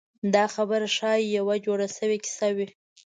[0.33, 2.67] دا خبره ښایي یوه جوړه شوې کیسه وي.